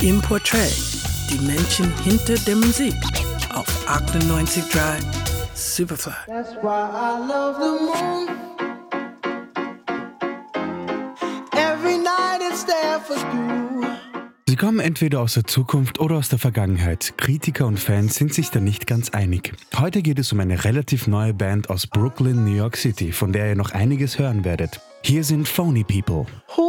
Im 0.00 0.20
Portrait, 0.22 0.72
die 1.28 1.44
Menschen 1.44 1.92
hinter 2.04 2.34
der 2.46 2.54
Musik 2.54 2.94
auf 3.52 3.66
98.3 3.88 5.02
Superfly. 5.54 6.12
That's 6.28 6.54
why 6.62 6.88
I 6.88 7.18
love 7.18 7.56
the 7.58 7.84
moon. 7.84 8.28
Every 11.52 11.98
night 11.98 12.40
it's 12.48 12.64
there 12.64 13.00
for 13.00 13.16
you. 13.16 13.88
Sie 14.46 14.54
kommen 14.54 14.78
entweder 14.78 15.20
aus 15.20 15.34
der 15.34 15.44
Zukunft 15.44 15.98
oder 15.98 16.14
aus 16.14 16.28
der 16.28 16.38
Vergangenheit. 16.38 17.14
Kritiker 17.16 17.66
und 17.66 17.80
Fans 17.80 18.14
sind 18.14 18.32
sich 18.32 18.50
da 18.52 18.60
nicht 18.60 18.86
ganz 18.86 19.10
einig. 19.10 19.52
Heute 19.76 20.02
geht 20.02 20.20
es 20.20 20.32
um 20.32 20.38
eine 20.38 20.62
relativ 20.64 21.08
neue 21.08 21.34
Band 21.34 21.70
aus 21.70 21.88
Brooklyn, 21.88 22.44
New 22.44 22.54
York 22.54 22.76
City, 22.76 23.10
von 23.10 23.32
der 23.32 23.48
ihr 23.48 23.56
noch 23.56 23.72
einiges 23.72 24.16
hören 24.20 24.44
werdet. 24.44 24.80
Hier 25.02 25.24
sind 25.24 25.48
Phony 25.48 25.82
People. 25.82 26.26
Who 26.56 26.67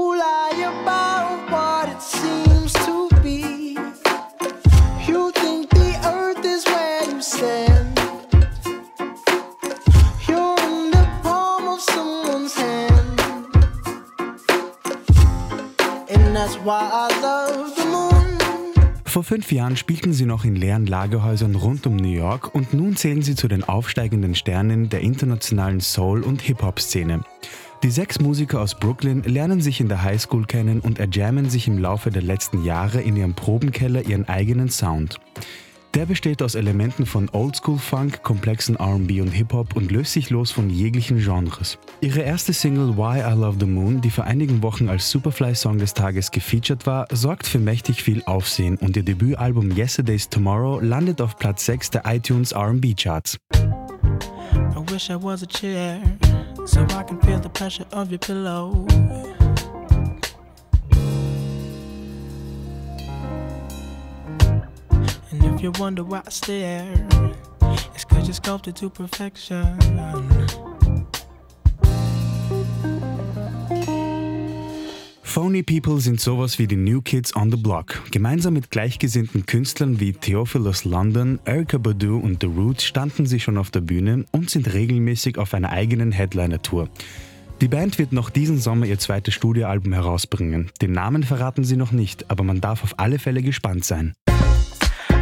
Vor 19.06 19.24
fünf 19.24 19.52
Jahren 19.52 19.76
spielten 19.76 20.14
sie 20.14 20.26
noch 20.26 20.46
in 20.46 20.56
leeren 20.56 20.86
Lagerhäusern 20.86 21.56
rund 21.56 21.86
um 21.88 21.96
New 21.96 22.12
York 22.12 22.54
und 22.56 22.74
nun 22.74 22.96
zählen 22.96 23.22
sie 23.22 23.36
zu 23.36 23.48
den 23.48 23.64
aufsteigenden 23.64 24.36
Sternen 24.36 24.90
der 24.90 25.02
internationalen 25.02 25.82
Soul- 25.82 26.24
und 26.24 26.42
Hip-Hop-Szene. 26.42 27.22
Die 27.84 27.92
sechs 27.92 28.20
Musiker 28.20 28.62
aus 28.62 28.76
Brooklyn 28.76 29.24
lernen 29.24 29.62
sich 29.62 29.80
in 29.80 29.88
der 29.88 30.04
Highschool 30.04 30.46
kennen 30.46 30.80
und 30.80 31.00
erjammen 31.00 31.50
sich 31.50 31.68
im 31.68 31.78
Laufe 31.78 32.12
der 32.12 32.22
letzten 32.22 32.64
Jahre 32.64 33.02
in 33.02 33.16
ihrem 33.16 33.36
Probenkeller 33.36 34.06
ihren 34.06 34.28
eigenen 34.28 34.70
Sound. 34.70 35.20
Der 35.96 36.06
besteht 36.06 36.44
aus 36.44 36.54
Elementen 36.54 37.08
von 37.08 37.30
Oldschool-Funk, 37.30 38.22
komplexen 38.22 38.76
RB 38.76 39.22
und 39.22 39.32
Hip-Hop 39.32 39.76
und 39.76 39.92
löst 39.92 40.14
sich 40.14 40.30
los 40.30 40.52
von 40.52 40.70
jeglichen 40.70 41.18
Genres. 41.18 41.80
Ihre 42.00 42.22
erste 42.22 42.54
Single 42.54 42.96
Why 42.96 43.22
I 43.22 43.36
Love 43.36 43.58
the 43.60 43.66
Moon, 43.66 44.00
die 44.00 44.12
vor 44.12 44.26
einigen 44.26 44.62
Wochen 44.62 44.88
als 44.88 45.10
Superfly-Song 45.10 45.80
des 45.80 45.96
Tages 45.96 46.30
gefeatured 46.30 46.86
war, 46.86 47.08
sorgt 47.12 47.48
für 47.48 47.58
mächtig 47.58 48.04
viel 48.04 48.22
Aufsehen 48.26 48.78
und 48.78 48.96
ihr 48.98 49.04
Debütalbum 49.04 49.76
Yesterday's 49.76 50.30
Tomorrow 50.30 50.80
landet 50.80 51.22
auf 51.22 51.38
Platz 51.38 51.66
6 51.66 51.90
der 51.90 52.04
iTunes 52.06 52.56
RB 52.56 52.96
Charts. 52.96 53.38
I 53.56 54.92
wish 54.92 55.10
I 55.10 55.16
was 55.16 55.42
a 55.42 55.48
chair, 55.48 56.00
so 56.66 56.82
I 56.82 57.04
can 57.04 57.20
feel 57.22 57.42
the 57.42 57.50
pressure 57.50 57.88
of 57.92 58.12
your 58.12 58.20
pillow. 58.20 58.86
If 65.60 65.64
you 65.64 65.72
wonder 65.78 66.04
why 66.04 66.22
I 66.26 66.32
stare, 66.32 66.88
it's 67.94 68.06
cause 68.06 68.28
you're 68.28 68.34
sculpted 68.34 68.78
to 68.78 68.90
perfection. 68.90 69.78
Phony 75.22 75.62
People 75.62 76.00
sind 76.00 76.20
sowas 76.22 76.60
wie 76.60 76.68
die 76.68 76.76
New 76.78 77.02
Kids 77.02 77.36
on 77.36 77.52
the 77.52 77.58
Block. 77.58 78.02
Gemeinsam 78.12 78.54
mit 78.54 78.72
gleichgesinnten 78.72 79.46
Künstlern 79.46 80.00
wie 80.00 80.14
Theophilus 80.14 80.86
London, 80.86 81.40
Erika 81.46 81.78
Badu 81.78 82.18
und 82.18 82.42
The 82.42 82.48
Roots 82.48 82.86
standen 82.86 83.26
sie 83.26 83.40
schon 83.40 83.58
auf 83.58 83.70
der 83.70 83.82
Bühne 83.82 84.26
und 84.32 84.50
sind 84.50 84.74
regelmäßig 84.74 85.38
auf 85.38 85.54
einer 85.54 85.72
eigenen 85.72 86.12
Headliner-Tour. 86.12 86.90
Die 87.62 87.68
Band 87.68 88.00
wird 88.00 88.14
noch 88.14 88.30
diesen 88.30 88.60
Sommer 88.60 88.86
ihr 88.86 88.98
zweites 88.98 89.34
Studioalbum 89.34 89.92
herausbringen. 89.92 90.72
Den 90.82 90.94
Namen 90.94 91.24
verraten 91.24 91.66
sie 91.66 91.76
noch 91.76 91.92
nicht, 91.92 92.32
aber 92.32 92.46
man 92.46 92.62
darf 92.62 92.84
auf 92.84 92.98
alle 92.98 93.20
Fälle 93.20 93.42
gespannt 93.42 93.84
sein. 93.84 94.14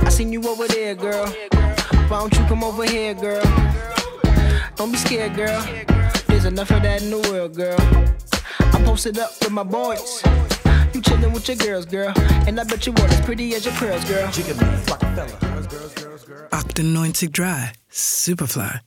I 0.07 0.09
seen 0.09 0.31
you 0.31 0.41
over 0.47 0.69
there, 0.69 0.95
girl. 0.95 1.27
Why 2.07 2.19
don't 2.21 2.33
you 2.33 2.45
come 2.45 2.63
over 2.63 2.85
here, 2.85 3.13
girl? 3.13 3.43
Don't 4.77 4.89
be 4.89 4.97
scared, 4.97 5.35
girl. 5.35 5.61
There's 6.27 6.45
enough 6.45 6.71
of 6.71 6.81
that 6.83 7.03
in 7.03 7.09
the 7.09 7.19
world, 7.29 7.55
girl. 7.55 7.77
I'm 8.73 8.85
posted 8.85 9.19
up 9.19 9.31
with 9.41 9.51
my 9.51 9.63
boys. 9.63 10.21
You 10.93 11.01
chillin' 11.01 11.33
with 11.33 11.49
your 11.49 11.57
girls, 11.57 11.85
girl. 11.85 12.13
And 12.47 12.57
I 12.57 12.63
bet 12.63 12.87
you 12.87 12.93
are 12.93 13.05
as 13.05 13.19
pretty 13.25 13.53
as 13.55 13.65
your 13.65 13.73
pearls, 13.73 14.05
girl. 14.05 14.31
98 16.77 17.31
Dry, 17.33 17.73
Superfly. 17.91 18.79